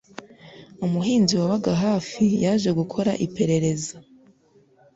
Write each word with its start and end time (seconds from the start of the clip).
Umuhinzi 0.85 1.33
wabaga 1.41 1.71
hafi 1.85 2.23
yaje 2.43 2.69
gukora 2.79 3.11
iperereza. 3.25 3.95